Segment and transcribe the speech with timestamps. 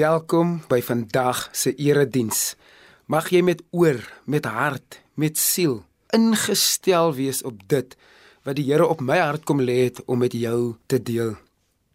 [0.00, 2.54] Welkom by vandag se erediens.
[3.10, 5.82] Mag jy met oor, met hart, met siel
[6.14, 7.96] ingestel wees op dit
[8.46, 11.34] wat die Here op my hart kom lê het om met jou te deel.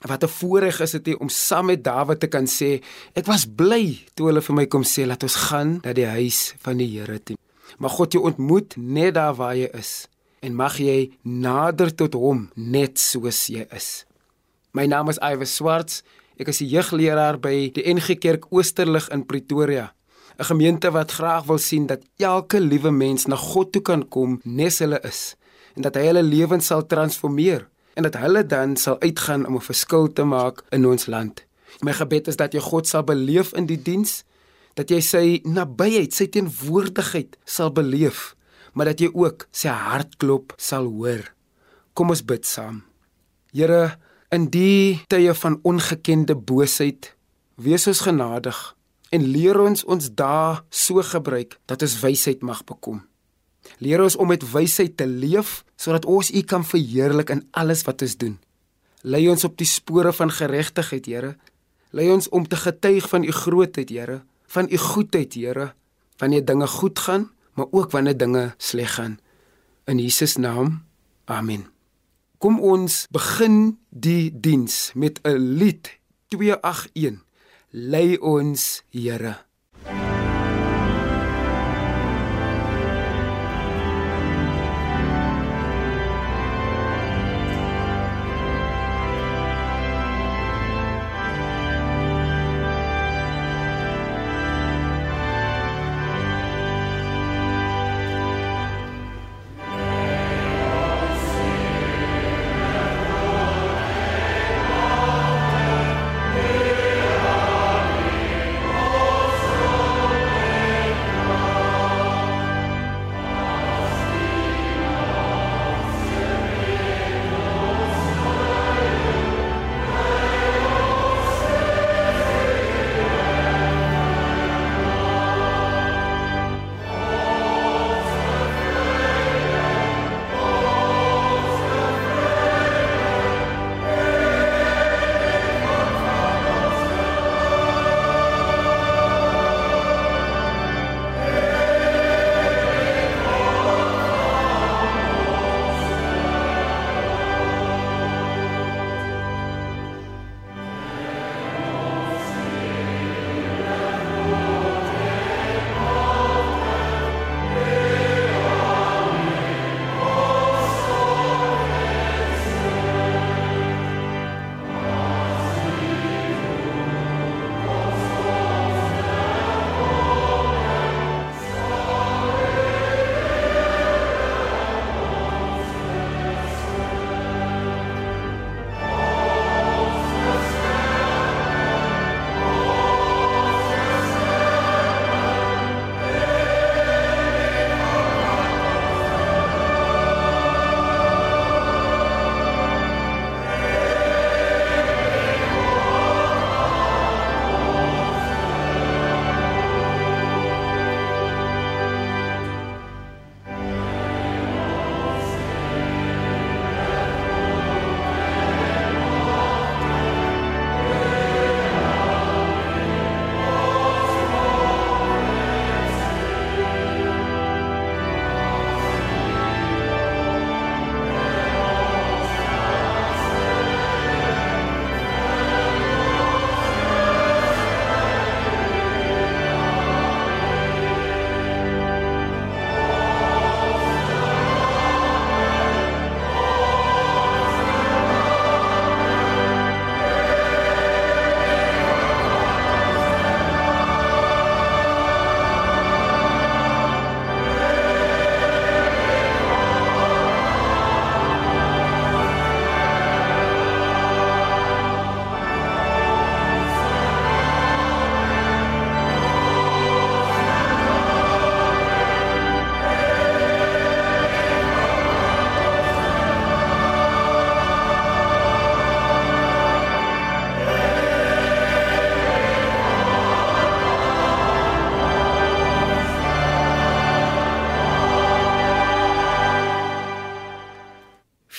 [0.06, 2.84] Wat 'n voorreg is dit om saam met Dawid te kan sê,
[3.16, 6.54] ek was bly toe hulle vir my kom sê laat ons gaan na die huis
[6.60, 7.38] van die Here toe.
[7.80, 10.08] Mag God jou ontmoet net daar waar jy is
[10.40, 14.06] en mag jy nader tot hom net soos jy is.
[14.74, 16.04] My naam is Iwer Swarts
[16.36, 19.94] Ek is die jeugleraar by die NG Kerk Oosterlig in Pretoria.
[20.36, 24.42] 'n Gemeente wat graag wil sien dat elke liewe mens na God toe kan kom
[24.44, 25.38] nes hulle is
[25.76, 29.64] en dat hy hulle lewens sal transformeer en dat hulle dan sal uitgaan om 'n
[29.64, 31.46] verskil te maak in ons land.
[31.82, 34.24] My gebed is dat jy God sal beleef in die diens,
[34.76, 38.36] dat jy sy nabyheid, sy teenwoordigheid sal beleef,
[38.74, 41.34] maar dat jy ook sy hartklop sal hoor.
[41.94, 42.84] Kom ons bid saam.
[43.54, 43.98] Here,
[44.34, 47.12] In die tye van ongekende boosheid,
[47.62, 48.58] wees ons genadig
[49.14, 53.04] en leer ons ons dae so gebruik dat ons wysheid mag bekom.
[53.78, 58.02] Leer ons om met wysheid te leef sodat ons U kan verheerlik in alles wat
[58.02, 58.38] ons doen.
[59.06, 61.36] Lei ons op die spore van geregtigheid, Here.
[61.94, 65.74] Lei ons om te getuig van U grootheid, Here, van U goedheid, Here,
[66.18, 69.20] wanneer dinge goed gaan, maar ook wanneer dinge sleg gaan.
[69.86, 70.82] In Jesus naam.
[71.26, 71.75] Amen.
[72.38, 77.24] Kom ons begin die diens met 'n lied 281.
[77.72, 79.45] Lei ons, Here.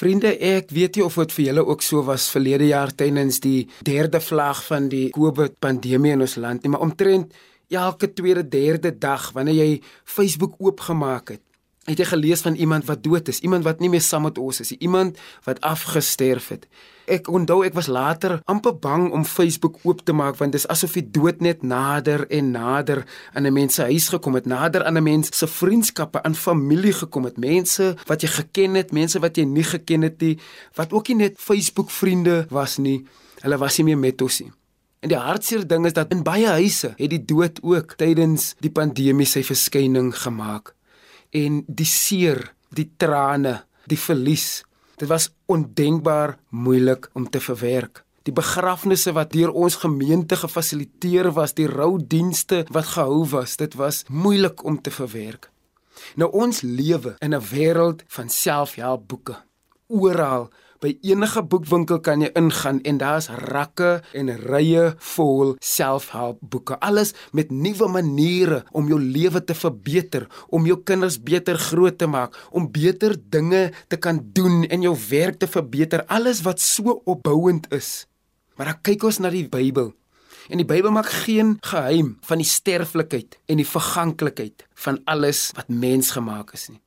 [0.06, 3.64] Vriende, ek weet nie of dit vir julle ook so was verlede jaar tydens die
[3.82, 7.34] derde vlaag van die COVID pandemie in ons land nie, maar omtrent
[7.74, 11.42] elke tweede derde dag wanneer jy Facebook oopgemaak het,
[11.86, 14.60] het jy gelees van iemand wat dood is, iemand wat nie meer saam met ons
[14.64, 16.66] is nie, iemand wat afgesterf het.
[17.06, 20.66] Ek onthou ek was later amper bang om Facebook oop te maak want dit is
[20.72, 24.84] asof die dood net nader en nader aan 'n mens se huis gekom het, nader
[24.84, 29.18] aan 'n mens se vriendskappe, aan familie gekom het, mense wat jy geken het, mense
[29.18, 30.38] wat jy nie geken het nie,
[30.74, 33.06] wat ook nie net Facebook vriende was nie.
[33.40, 34.52] Hulle was nie meer met ons nie.
[35.00, 38.70] En die hartseer ding is dat in baie huise het die dood ook tydens die
[38.70, 40.74] pandemie sy verskyning gemaak
[41.30, 44.64] en die seer, die trane, die verlies.
[44.96, 48.02] Dit was ondenkbaar moeilik om te verwerk.
[48.26, 54.02] Die begrafnisse wat deur ons gemeente gefasiliteer was, die roudienste wat gehou was, dit was
[54.08, 55.50] moeilik om te verwerk.
[56.18, 59.36] Nou ons lewe in 'n wêreld van selfhelpboeke.
[59.86, 60.50] Oral
[60.86, 66.76] By enige boekwinkel kan jy ingaan en daar's rakke en rye vol selfhelpboeke.
[66.78, 72.06] Alles met nuwe maniere om jou lewe te verbeter, om jou kinders beter groot te
[72.06, 76.06] maak, om beter dinge te kan doen en jou werk te verbeter.
[76.06, 78.06] Alles wat so opbouend is.
[78.54, 79.90] Maar dan kyk ons na die Bybel.
[80.46, 85.66] En die Bybel maak geen geheim van die sterflikheid en die verganklikheid van alles wat
[85.66, 86.78] mens gemaak is nie.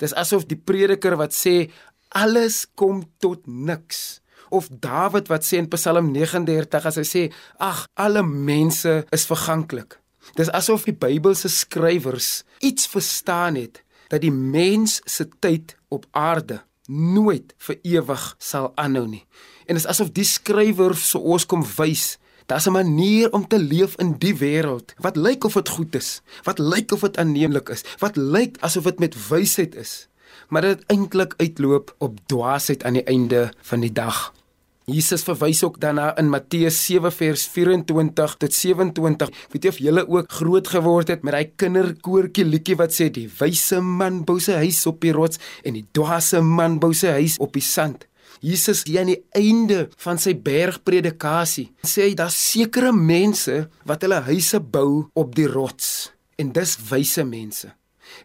[0.00, 1.68] Dis asof die prediker wat sê
[2.16, 4.20] alles kom tot niks.
[4.48, 7.22] Of Dawid wat sê in Psalm 39 as hy sê,
[7.60, 9.98] ag, alle mense is verganklik.
[10.38, 16.60] Dis asof die Bybelse skrywers iets verstaan het dat die mens se tyd op aarde
[16.86, 19.24] nooit vir ewig sal aanhou nie.
[19.66, 22.14] En dis asof die skrywer so ons kom wys
[22.46, 26.22] Daar's 'n manier om te leef in die wêreld wat lyk of dit goed is,
[26.42, 30.06] wat lyk of dit aanneemlik is, wat lyk asof dit met wysheid is
[30.48, 34.32] maar dit eintlik uitloop op dwaasheid aan die einde van die dag.
[34.86, 39.30] Jesus verwys ook daarna in Matteus 7 vers 24 tot 27.
[39.50, 43.26] Weet jy of julle ook groot geword het met daai kinderkoortjie liedjie wat sê die
[43.40, 47.34] wyse man bou sy huis op die rots en die dwaase man bou sy huis
[47.42, 48.06] op die sand.
[48.38, 54.22] Jesus hier aan die einde van sy bergpredikasie sê hy daar's sekere mense wat hulle
[54.28, 57.72] huise bou op die rots en dis wyse mense.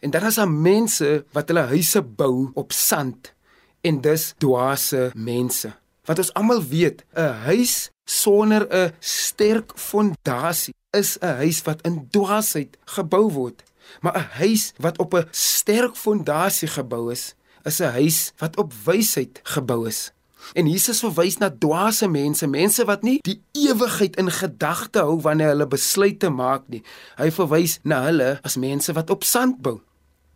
[0.02, 3.34] En dan is daar mense wat hulle huise bou op sand
[3.82, 5.70] en dis dwaase mense.
[6.10, 12.08] Wat ons almal weet, 'n huis sonder 'n sterk fondasie is 'n huis wat in
[12.10, 13.64] dwaasheid gebou word.
[14.02, 18.74] Maar 'n huis wat op 'n sterk fondasie gebou is, is 'n huis wat op
[18.84, 20.12] wysheid gebou is.
[20.54, 25.48] En Jesus verwys na dwaase mense, mense wat nie die ewigheid in gedagte hou wanneer
[25.48, 26.84] hulle besluite maak nie.
[27.18, 29.82] Hy verwys na hulle as mense wat op sand bou.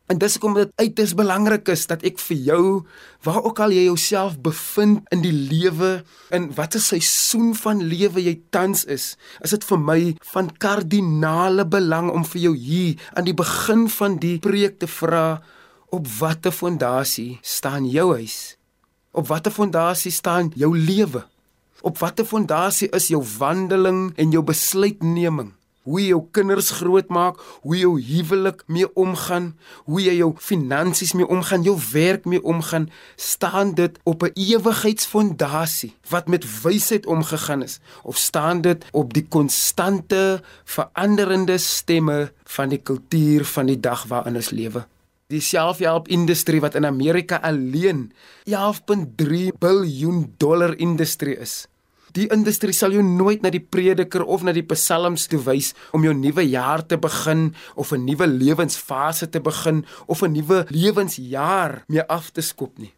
[0.06, 2.66] En dis hoekom dit uiters belangrik is dat ek vir jou,
[3.26, 8.36] waar ook al jy jouself bevind in die lewe, in watter seisoen van lewe jy
[8.54, 9.98] tans is, is dit vir my
[10.30, 15.42] van kardinale belang om vir jou hier aan die begin van die preek te vra
[15.90, 18.60] op watter fondasie staan jou huis?
[19.10, 21.26] Op watter fondasie staan jou lewe?
[21.82, 25.56] Op watter fondasie is jou wandeling en jou besluitneming?
[25.86, 29.52] Hoe jy jou kinders grootmaak, hoe jy jou huwelik mee omgaan,
[29.86, 35.94] hoe jy jou finansies mee omgaan, jou werk mee omgaan, staan dit op 'n ewigheidsfondasie
[36.10, 42.82] wat met wysheid omgegaan is of staan dit op die konstante veranderende stemme van die
[42.82, 44.86] kultuur van die dag waarin ons lewe?
[45.34, 48.12] die selfhelp-industrie wat in Amerika alleen
[48.46, 51.66] 11.3 biljoen dollar industrie is.
[52.16, 56.06] Die industrie sal jou nooit na die prediker of na die psalms toe wys om
[56.06, 61.84] jou nuwe jaar te begin of 'n nuwe lewensfase te begin of 'n nuwe lewensjaar
[61.88, 62.94] mee af te skop nie.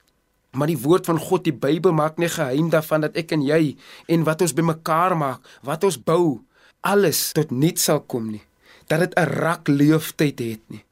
[0.53, 3.75] Maar die woord van God, die Bybel maak nie geheim daarvan dat ek en jy
[4.07, 6.41] en wat ons bymekaar maak, wat ons bou,
[6.81, 8.43] alles tot niks sal kom nie.
[8.87, 10.83] Dat dit 'n rak leeftyd het nie.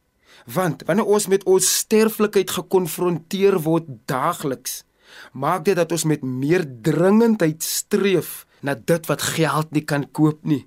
[0.45, 4.83] Want wanneer ons met ons sterflikheid gekonfronteer word daagliks,
[5.33, 10.43] maak dit dat ons met meer dringendheid streef na dit wat geld nie kan koop
[10.43, 10.65] nie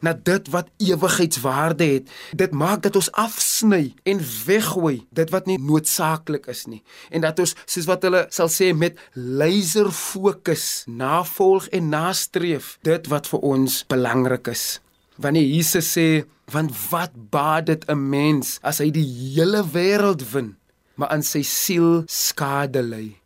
[0.00, 2.10] na dit wat ewigheidswaarde het.
[2.32, 6.80] Dit maak dat ons afsny en weggooi dit wat nie noodsaaklik is nie
[7.10, 13.10] en dat ons soos wat hulle sal sê met laser fokus navolg en nastreef dit
[13.12, 14.80] wat vir ons belangrik is.
[15.20, 20.56] Wanneer Jesus sê want wat baat dit 'n mens as hy die hele wêreld wen
[20.94, 23.21] maar aan sy siel skade ly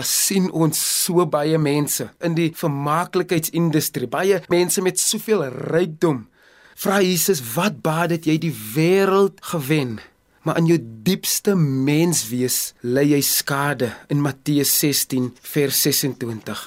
[0.00, 4.08] dan sien ons so baie mense in die vermaaklikheidsindustrie.
[4.08, 6.24] Baie mense met soveel rykdom.
[6.80, 9.98] Vra Jesus wat baat dit jy die wêreld gewen?
[10.46, 16.62] Maar in jou diepste menswees ly jy skade in Matteus 16 vers 26.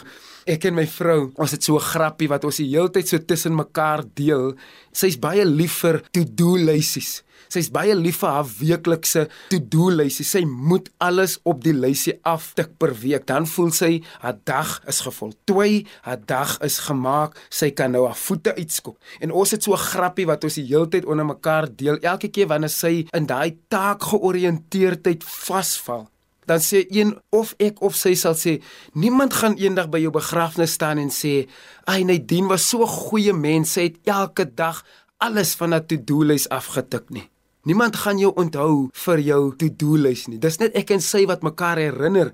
[0.46, 3.18] Ek en my vrou, ons het so 'n grappie wat ons die hele tyd so
[3.18, 4.56] tussen mekaar deel.
[4.92, 7.24] Sy's baie lief vir to-do lysies.
[7.54, 10.26] Sy's baie lief vir haar weeklikse to-do lysie.
[10.26, 13.28] Sy moet alles op die lysie aftik per week.
[13.30, 13.92] Dan voel sy
[14.24, 17.38] haar dag is gevoltooi, haar dag is gemaak.
[17.50, 18.98] Sy kan nou haar voete uitskop.
[19.22, 21.98] En ons het so 'n grappie wat ons die hele tyd onder mekaar deel.
[22.02, 26.10] Elke keer wanneer sy in daai taak georiënteerdheid vasval,
[26.46, 28.60] dan sê een of ek of sy sal sê
[28.94, 31.48] niemand gaan eendag by jou begrafnis staan en sê
[31.88, 34.84] ai Nadine was so 'n goeie mens sy het elke dag
[35.18, 37.30] alles van haar to-do lys afgetik nie
[37.64, 40.40] Niemand gaan jou onthou vir jou to-do-lys nie.
[40.40, 42.34] Dis net ek en sy wat mekaar herinner.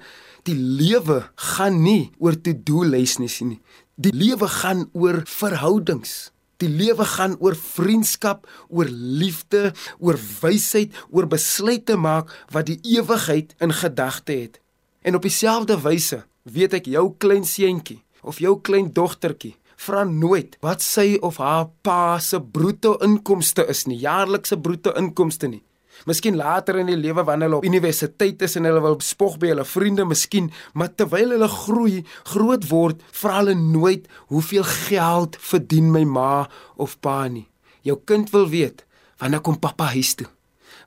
[0.49, 1.21] Die lewe
[1.53, 3.59] gaan nie oor to-do-lys nie.
[4.01, 6.31] Die lewe gaan oor verhoudings.
[6.59, 9.71] Die lewe gaan oor vriendskap, oor liefde,
[10.03, 14.59] oor wysheid, oor besluite maak wat die ewigheid in gedagte het.
[15.01, 20.57] En op dieselfde wyse weet ek jou klein seentjie of jou klein dogtertjie vra nooit
[20.65, 25.63] wat sy of haar pa se bruto inkomste is nie, jaarlikse bruto inkomste nie.
[26.07, 29.51] Miskien later in die lewe wanneer hulle op universiteit is en hulle wil spog by
[29.51, 35.91] hulle vriende, miskien, maar terwyl hulle groei, groot word, vra hulle nooit hoeveel geld verdien
[35.91, 37.47] my ma of pa nie.
[37.83, 38.85] Jou kind wil weet
[39.19, 40.29] wanneer kom pappa huis toe?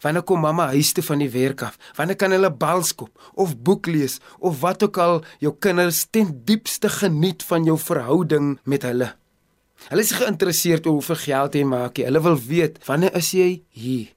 [0.02, 1.76] Wanneer kom mamma huis toe van die werk af?
[1.98, 6.32] Wanneer kan hulle bal skop of boek lees of wat ook al jou kinders ten
[6.46, 9.12] diepste geniet van jou verhouding met hulle?
[9.90, 11.98] Hulle is geïnteresseerd oor hoeveel geld jy maak.
[11.98, 12.08] Jy.
[12.10, 14.10] Hulle wil weet wanneer is jy hier?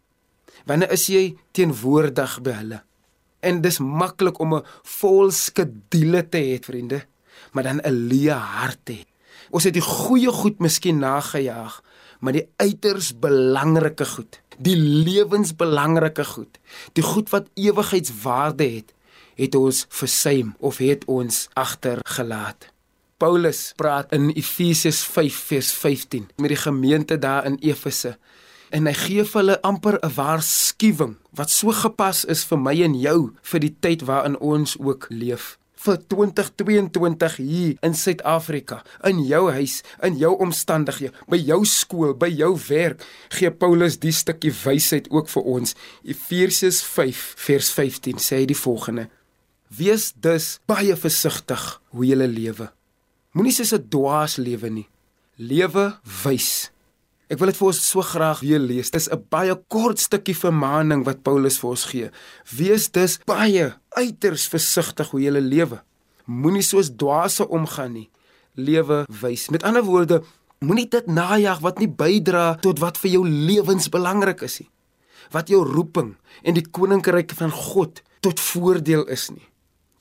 [0.66, 2.82] Wanneer is jy teenwoordig by hulle?
[3.46, 7.06] En dis maklik om 'n vol skedule te hê, vriende,
[7.54, 9.06] maar dan 'n leë hart hê.
[9.52, 11.84] Ons het die goeie goed miskien nagejaag,
[12.20, 16.60] maar die uiters belangrike goed die lewensbelangrike goed,
[16.96, 18.94] die goed wat ewigheidswaarde het,
[19.36, 22.72] het ons versuim of het ons agtergelaat.
[23.20, 28.18] Paulus praat in Efesiërs 5 vers 15 met die gemeente daar in Efese
[28.72, 32.96] en hy gee vir hulle amper 'n waarskuwing wat so gepas is vir my en
[32.96, 39.50] jou vir die tyd waarin ons ook leef vir 2022 hier in Suid-Afrika, in jou
[39.54, 43.04] huis, in jou omstandighede, by jou skool, by jou werk,
[43.36, 45.76] gee Paulus die stukkie wysheid ook vir ons.
[46.08, 49.10] Efesiërs 5 vers 15 sê hy die volgende:
[49.76, 52.72] Wees dus baie versigtig hoe jy lewe.
[53.36, 54.88] Moenie soos 'n dwaas lewe nie.
[55.38, 56.72] Lewe wys.
[57.36, 58.94] Ek wil dit vir ons so graag weer lees.
[58.96, 62.10] Dis 'n baie kort stukkie vermaaning wat Paulus vir ons gee.
[62.48, 65.82] Wees dus baie uiters versigtig hoe jy lewe.
[66.26, 68.10] Moenie soos dwaase omgaan nie.
[68.56, 69.50] Lewe wys.
[69.50, 70.24] Met ander woorde,
[70.62, 74.70] moenie dit najag wat nie bydra tot wat vir jou lewens belangrik is nie.
[75.32, 79.48] Wat jou roeping en die koninkryk van God tot voordeel is nie.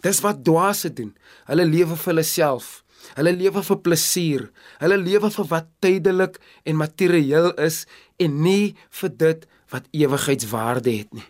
[0.03, 1.17] Dis wat dwaase doen.
[1.47, 2.84] Hulle lewe vir hulle self
[3.15, 4.49] Hulle lewe vir plesier.
[4.81, 7.85] Hulle lewe vir wat tydelik en materieel is
[8.23, 11.27] en nie vir dit wat ewigheidswaarde het nie.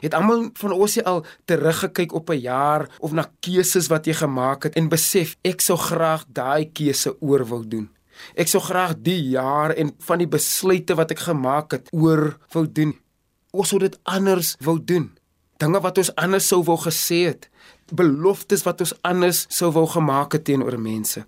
[0.00, 4.62] Het almal van ons al teruggekyk op 'n jaar of na keuses wat jy gemaak
[4.62, 7.88] het en besef ek sou graag daai keuse oor wou doen.
[8.34, 12.66] Ek sou graag die jaar en van die besluite wat ek gemaak het oor wou
[12.66, 12.94] doen.
[13.52, 15.12] Ons sou dit anders wou doen.
[15.58, 17.50] Dinge wat ons anders sou wou gesê het
[17.92, 21.24] beloftes wat ons anders sou wou gemaak het teenoor mense.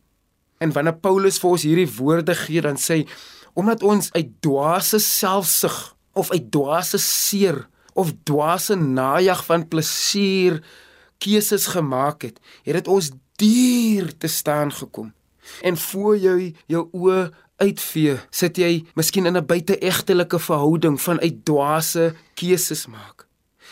[0.59, 3.09] En wanneer Paulus vir ons hierdie woorde gee, dan sê hy
[3.57, 5.77] omdat ons uit dwaase selfsug
[6.13, 7.63] of uit dwaase seer
[7.97, 10.61] of dwaase najag van plesier
[11.25, 13.11] keuses gemaak het, het dit ons
[13.41, 15.13] duur te staan gekom.
[15.65, 17.31] En voor jy jou oë
[17.65, 23.26] uitvee, sit jy miskien in 'n buiteegtelike verhouding van uit dwaase keuses maak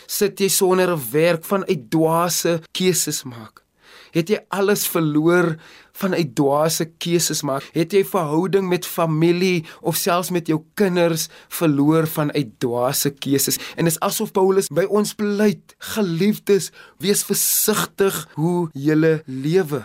[0.05, 3.65] sit jy sonder 'n werk van uit dwaase keuses maak?
[4.15, 5.57] Het jy alles verloor
[5.99, 7.65] van uit dwaase keuses maak?
[7.75, 13.59] Het jy verhouding met familie of selfs met jou kinders verloor van uit dwaase keuses?
[13.75, 16.71] En is asof Paulus by ons pleit, geliefdes,
[17.03, 19.83] wees versigtig hoe jy lewe.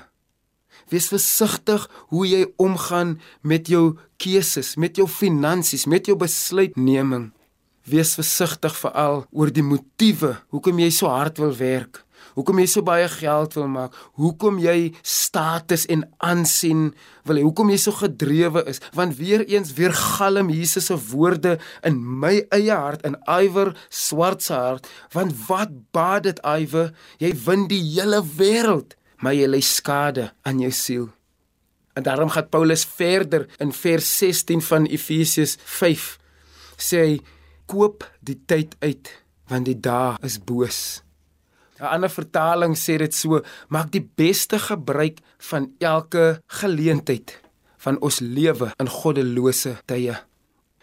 [0.90, 7.30] Wees versigtig hoe jy omgaan met jou keuses, met jou finansies, met jou besluitneming.
[7.88, 12.04] Wees versigtig veral oor die motiewe hoekom jy so hard wil werk.
[12.36, 13.94] Hoekom jy so baie geld wil maak?
[14.20, 16.90] Hoekom jy status en aansien
[17.26, 17.44] wil hê?
[17.44, 18.82] Hoekom jy so gedrewe is?
[18.96, 21.56] Want weer eens weer galm Jesus se woorde
[21.86, 24.88] in my eie hart in Iwer swart se hart.
[25.16, 26.92] Want wat baat dit Iwer?
[27.22, 28.94] Jy win die hele wêreld,
[29.24, 31.10] maar jy lei skade aan jou siel.
[31.98, 36.16] En daarom gaan Paulus verder in vers 16 van Efesiërs 5
[36.80, 37.16] sê hy
[37.70, 39.12] koop die tyd uit
[39.50, 41.02] want die dae is boos.
[41.80, 45.18] 'n Ander vertaling sê dit so: Maak die beste gebruik
[45.50, 47.40] van elke geleentheid
[47.80, 50.16] van ons lewe in goddelose tye.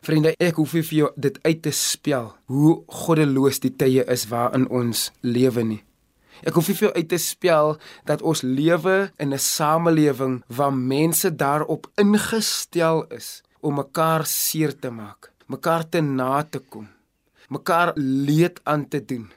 [0.02, 4.28] Vriende, ek hoef nie vir jou dit uit te spel hoe goddeloos die tye is
[4.32, 5.82] waarin ons lewe nie.
[6.46, 7.76] Ek hoef nie vir jou uit te spel
[8.10, 14.90] dat ons lewe in 'n samelewing waar mense daarop ingestel is om mekaar seer te
[14.90, 16.88] maak, mekaar te na te kom,
[17.50, 19.28] mekaar leed aan te doen.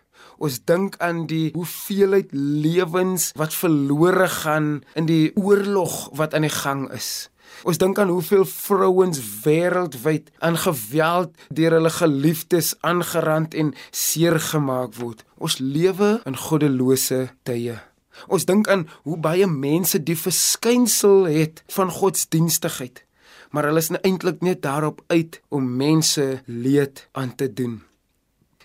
[0.41, 6.53] Ons dink aan die hoeveelheid lewens wat verlore gaan in die oorlog wat aan die
[6.53, 7.29] gang is.
[7.67, 14.97] Ons dink aan hoeveel vrouens wêreldwyd aan geweld deur hulle geliefdes aangerand en seer gemaak
[15.01, 15.25] word.
[15.37, 17.77] Ons lewe in goddelose tye.
[18.29, 23.05] Ons dink aan hoe baie mense die verskynsel het van godsdienstigheid,
[23.51, 27.81] maar hulle is eintlik net daarop uit om mense leed aan te doen.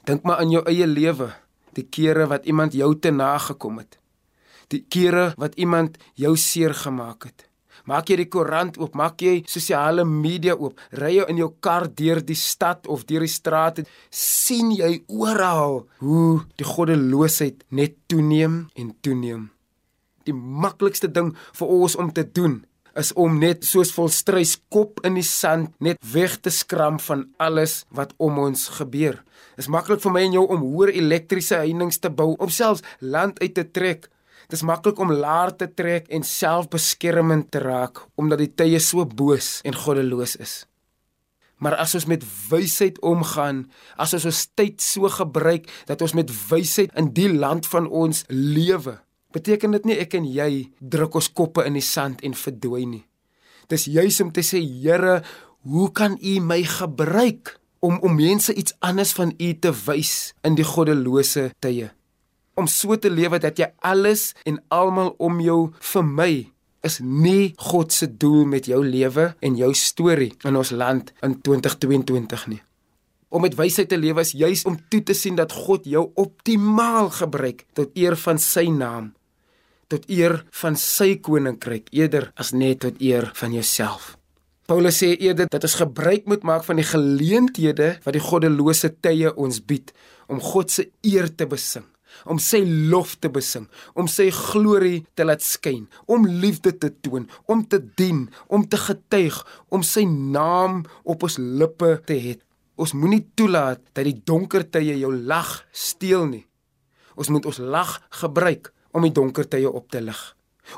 [0.06, 1.32] Dink maar aan jou eie lewe,
[1.74, 3.98] die kere wat iemand jou te nagekom het.
[4.70, 7.50] Die kere wat iemand jou seer gemaak het.
[7.86, 11.86] Maak jy die koerant oop, maak jy sosiale media oop, ry jy in jou kar
[11.94, 18.64] deur die stad of deur die strate, sien jy oral hoe die goddeloosheid net toeneem
[18.74, 19.50] en toeneem.
[20.26, 22.64] Die maklikste ding vir ons om te doen
[22.96, 27.84] is om net soos volstrys kop in die sand net weg te skram van alles
[27.92, 29.22] wat om ons gebeur.
[29.60, 33.40] Is maklik vir my en jou om hoër elektriese heininge te bou, om selfs land
[33.44, 34.10] uit te trek
[34.52, 39.60] Dis maklik om laer te trek en selfbeskermend te raak omdat die tye so boos
[39.66, 40.56] en goddeloos is.
[41.58, 43.64] Maar as ons met wysheid omgaan,
[43.98, 48.26] as ons ons tyd so gebruik dat ons met wysheid in die land van ons
[48.30, 49.00] lewe,
[49.36, 53.04] beteken dit nie ek en jy druk ons koppe in die sand en verdwy nie.
[53.70, 55.20] Dis juis om te sê, Here,
[55.68, 60.56] hoe kan U my gebruik om om mense iets anders van U te wys in
[60.58, 61.92] die goddelose tye?
[62.56, 65.60] om so te lewe dat jy alles en almal om jou
[65.92, 66.32] vir my
[66.86, 71.40] is nie God se doel met jou lewe en jou storie in ons land in
[71.42, 72.62] 2022 nie.
[73.34, 77.10] Om met wysheid te lewe is juis om toe te sien dat God jou optimaal
[77.18, 79.12] gebruik tot eer van sy naam,
[79.92, 84.16] tot eer van sy koninkryk eerder as net tot eer van jouself.
[84.66, 89.30] Paulus sê eerder dat ons gebruik moet maak van die geleenthede wat die goddelose tye
[89.38, 89.94] ons bied
[90.26, 91.86] om God se eer te besing
[92.24, 93.66] om sy lof te besing,
[94.00, 98.80] om sy glorie te laat skyn, om liefde te toon, om te dien, om te
[98.80, 99.36] getuig,
[99.70, 102.38] om sy naam op ons lippe te hê.
[102.80, 106.46] Ons moenie toelaat dat die donker tye jou lag steel nie.
[107.16, 110.22] Ons moet ons lag gebruik om die donker tye op te lig.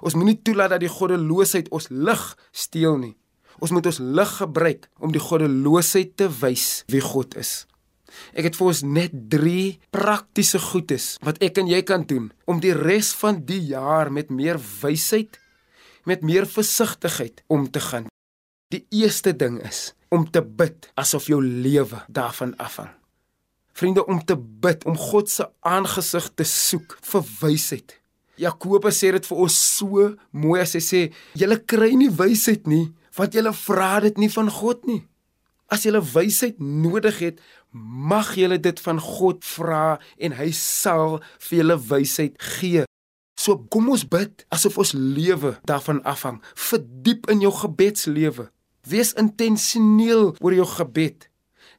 [0.02, 3.16] Ons moenie toelaat dat die goddeloosheid ons lig steel nie.
[3.64, 7.66] Ons moet ons lig gebruik om die goddeloosheid te wys wie God is.
[8.38, 9.62] Ek het vir ons net 3
[9.94, 14.32] praktiese goedes wat ek en jy kan doen om die res van die jaar met
[14.34, 15.38] meer wysheid,
[16.08, 18.08] met meer versigtigheid om te gaan.
[18.74, 22.92] Die eerste ding is om te bid asof jou lewe daarvan afhang.
[23.78, 27.94] Vriende, om te bid, om God se aangesig te soek vir wysheid.
[28.38, 31.02] Jakobus sê dit vir ons so mooi as hy sê:
[31.36, 35.04] "Julle kry nie wysheid nie, want julle vra dit nie van God nie."
[35.68, 37.40] As jy wysheid nodig het,
[37.72, 42.86] mag jy dit van God vra en hy sal vir julle wysheid gee.
[43.38, 46.40] So kom ons bid asof ons lewe daarvan afhang.
[46.56, 48.48] Verdiep in jou gebedslewe.
[48.88, 51.28] Wees intentioneel oor jou gebed.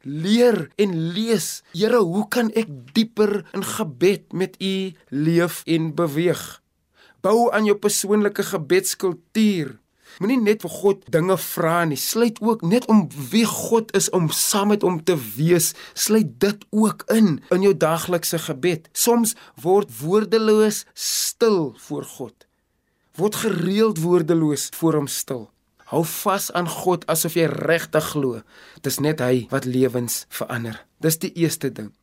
[0.02, 1.62] Leer en lees.
[1.72, 4.74] Here, hoe kan ek dieper in gebed met U
[5.11, 6.42] leef en beweeg?
[7.20, 9.74] Bou aan jou persoonlike gebedskultuur.
[10.18, 11.98] Moenie net vir God dinge vra nie.
[11.98, 15.74] Sluit ook net om wie God is om saam met hom te wees.
[15.94, 18.88] Sluit dit ook in in jou daglikse gebed.
[18.92, 22.34] Soms word woordeloos stil voor God.
[23.18, 25.48] Word gereeld woordeloos voor hom stil.
[25.88, 28.42] Hou vas aan God asof jy regtig glo.
[28.85, 30.83] Dis net hy wat lewens verander.
[31.01, 31.94] Dis die eerste ding.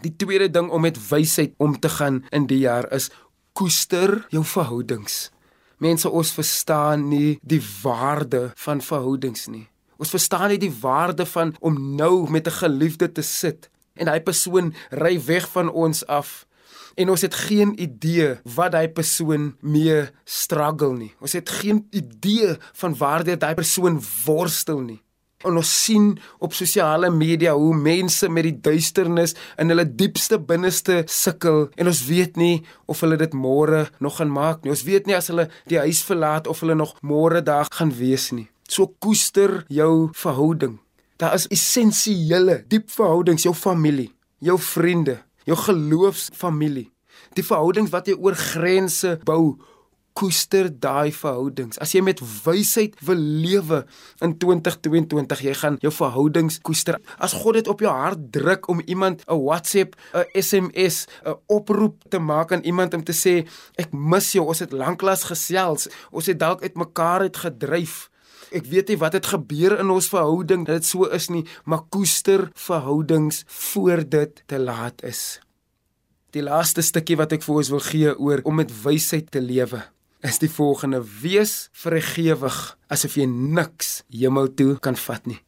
[0.00, 3.10] Die tweede ding om met wysheid om te gaan in die jaar is
[3.52, 5.28] koester jou verhoudings.
[5.76, 9.66] Mense ons verstaan nie die waarde van verhoudings nie.
[10.00, 14.20] Ons verstaan nie die waarde van om nou met 'n geliefde te sit en hy
[14.20, 16.46] persoon ry weg van ons af
[16.98, 21.12] en ons het geen idee wat daai persoon mee struggle nie.
[21.22, 24.98] Ons het geen idee van waar dit daai persoon worstel nie.
[25.46, 31.04] En ons sien op sosiale media hoe mense met die duisternis in hulle diepste binneste
[31.06, 34.74] sukkel en ons weet nie of hulle dit môre nog gaan maak nie.
[34.74, 38.32] Ons weet nie as hulle die huis verlaat of hulle nog môre daar gaan wees
[38.34, 38.48] nie.
[38.66, 40.80] So koester jou verhouding.
[41.18, 44.10] Daar is essensiële diep verhoudings, jou familie,
[44.42, 46.88] jou vriende, jou geloofsfamilie,
[47.36, 49.56] die verhoudings wat jy oor grense bou,
[50.18, 51.78] koester daai verhoudings.
[51.82, 53.84] As jy met wysheid wil lewe
[54.24, 56.98] in 2022, jy gaan jou verhoudings koester.
[57.22, 62.02] As God dit op jou hart druk om iemand 'n WhatsApp, 'n SMS, 'n oproep
[62.10, 66.26] te maak aan iemand om te sê ek mis jou, ons het lanklaas gesels, ons
[66.26, 68.07] het dalk uitmekaar uit gedryf.
[68.54, 71.84] Ek weet nie wat het gebeur in ons verhouding dat dit so is nie, maar
[71.92, 75.40] koester verhoudings voor dit te laat is.
[76.36, 79.82] Die laaste stukkie wat ek vir ons wil gee oor om met wysheid te lewe
[80.26, 82.56] is die volgende: wees vergewig
[82.90, 85.38] asof jy niks hemel toe kan vat nie.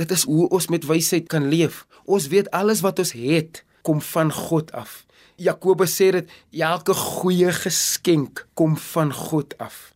[0.00, 1.84] Dit is hoe ons met wysheid kan leef.
[2.04, 5.04] Ons weet alles wat ons het kom van God af.
[5.36, 6.30] Jakobus sê dit
[6.64, 9.91] elke goeie geskenk kom van God af.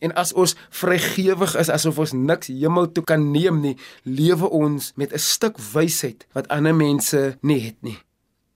[0.00, 4.92] En as ons vrygewig is asof ons niks hemel toe kan neem nie, lewe ons
[4.96, 7.98] met 'n stuk wysheid wat ander mense nie het nie.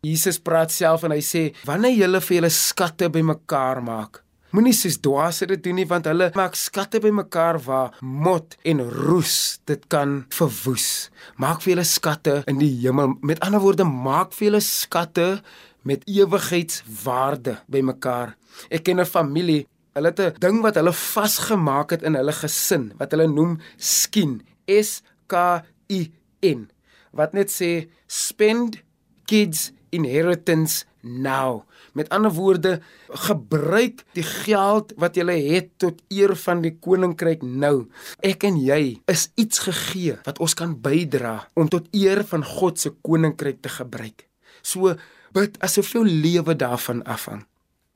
[0.02, 4.98] Jesus praat self en hy sê: "Wanneer julle vir julle skatte bymekaar maak, Moenie soos
[5.00, 10.26] dwaase dit doen nie want hulle maak skatte bymekaar waar mot en roes dit kan
[10.28, 11.08] verwoes.
[11.40, 13.14] Maak vir julle skatte in die hemel.
[13.24, 15.40] Met ander woorde, maak vir julle skatte
[15.88, 18.36] met ewigheidswaarde bymekaar.
[18.68, 22.92] Ek ken 'n familie, hulle het 'n ding wat hulle vasgemaak het in hulle gesin
[22.98, 24.42] wat hulle noem skien.
[24.66, 26.70] S K I N.
[27.12, 28.82] Wat net sê spend
[29.24, 31.62] kids inheritance now.
[31.92, 37.88] Met ander woorde, gebruik die geld wat jy het tot eer van die koninkryk nou.
[38.24, 42.80] Ek en jy is iets gegee wat ons kan bydra om tot eer van God
[42.80, 44.28] se koninkryk te gebruik.
[44.62, 44.94] So
[45.32, 47.44] bid asof jou lewe daarvan afhang.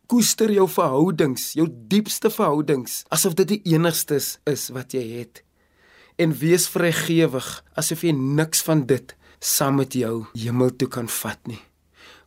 [0.07, 5.43] Koester jou verhoudings, jou diepste verhoudings, asof dit die enigstes is wat jy het.
[6.23, 11.43] En wees vrygewig asof jy niks van dit saam met jou hemel toe kan vat
[11.51, 11.59] nie.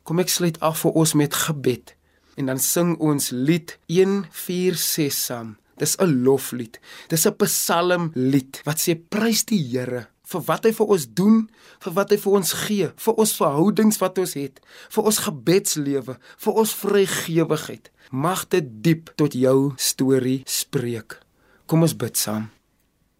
[0.03, 1.95] Kom ek sluit af vir ons met gebed
[2.39, 5.55] en dan sing ons lied 146 saam.
[5.79, 6.79] Dis 'n loflied.
[7.07, 11.39] Dis 'n psalm lied wat sê prys die Here vir wat hy vir ons doen,
[11.83, 14.61] vir wat hy vir ons gee, vir ons verhoudings wat ons het,
[14.93, 17.89] vir ons gebedslewe, vir ons vrygewigheid.
[18.11, 21.19] Mag dit diep tot jou storie spreek.
[21.69, 22.49] Kom ons bid saam.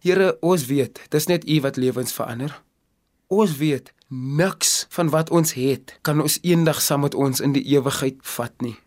[0.02, 2.54] Here, ons weet, dis net U wat lewens verander.
[3.30, 7.66] Ons weet niks van wat ons het kan ons eendag saam met ons in die
[7.76, 8.78] ewigheid vat nie.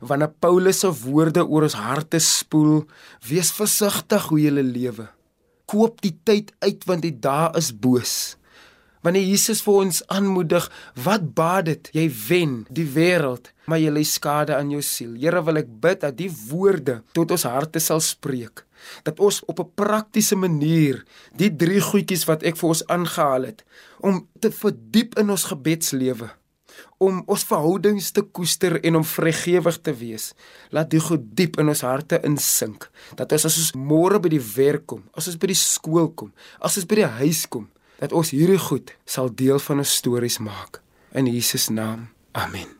[0.00, 2.84] Wanneer Paulus se woorde oor ons harte spoel,
[3.26, 5.08] wees versigtig hoe jy lewe.
[5.70, 8.36] Koop die tyd uit want die dae is boos.
[9.00, 10.66] Wanneer Jesus vir ons aanmoedig,
[11.06, 11.92] wat baat dit?
[11.96, 15.14] Jy wen die wêreld, maar jy lê skade aan jou siel.
[15.16, 18.66] Here, wil ek bid dat die woorde tot ons harte sal spreek
[19.04, 21.04] dat ons op 'n praktiese manier
[21.36, 23.64] die drie goedjies wat ek vir ons aangehaal het
[24.00, 26.30] om te verdiep in ons gebedslewe
[26.98, 30.30] om ons verhoudings te koester en om vrygewig te wees.
[30.70, 34.42] Laat dit goed diep in ons harte insink dat ons as ons môre by die
[34.54, 37.68] werk kom as ons by die skool kom as ons by die huis kom
[38.00, 40.80] dat ons hierdie goed sal deel van ons stories maak.
[41.12, 42.08] In Jesus naam.
[42.32, 42.79] Amen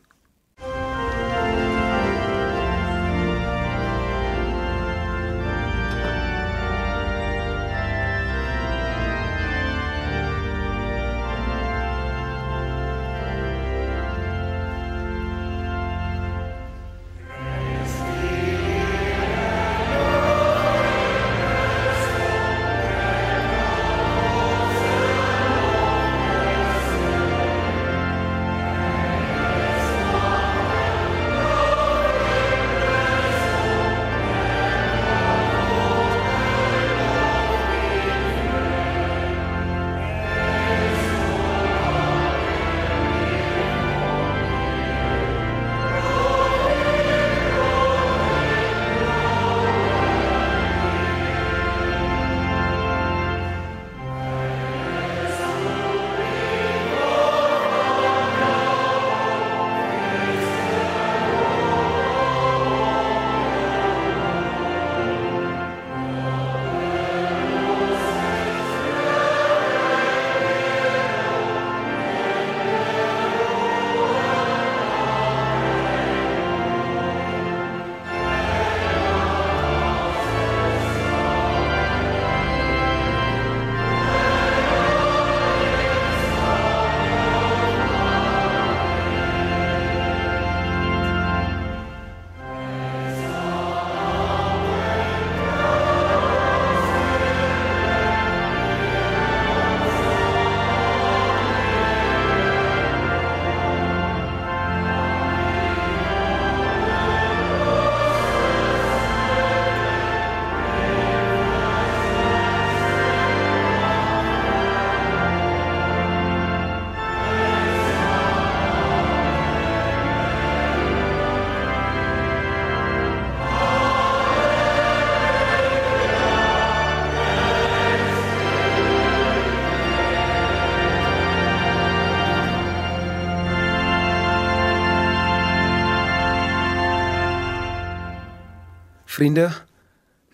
[139.11, 139.49] Vriende,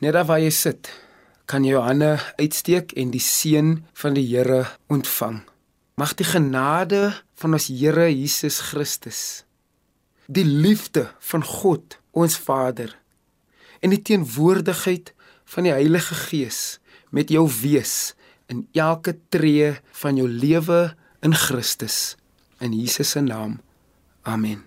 [0.05, 0.91] net daar waar jy sit,
[1.49, 5.39] kan jy jou hande uitsteek en die seën van die Here ontvang.
[5.97, 9.21] Mag die genade van ons Here Jesus Christus,
[10.29, 12.93] die liefde van God, ons Vader,
[13.81, 15.09] en die teenwoordigheid
[15.55, 16.77] van die Heilige Gees
[17.09, 18.13] met jou wees
[18.45, 20.91] in elke tree van jou lewe
[21.25, 22.13] in Christus
[22.61, 23.57] in Jesus se naam.
[24.21, 24.66] Amen.